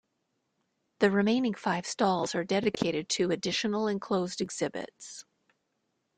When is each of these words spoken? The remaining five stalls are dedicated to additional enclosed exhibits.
The 0.97 1.11
remaining 1.11 1.53
five 1.53 1.85
stalls 1.85 2.33
are 2.33 2.43
dedicated 2.43 3.07
to 3.09 3.29
additional 3.29 3.87
enclosed 3.87 4.41
exhibits. 4.41 5.25